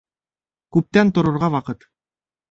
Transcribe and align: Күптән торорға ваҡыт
Күптән 0.77 1.11
торорға 1.17 1.49
ваҡыт 1.57 1.85